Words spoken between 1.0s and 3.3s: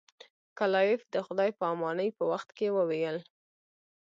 د خدای په امانی په وخت کې وویل.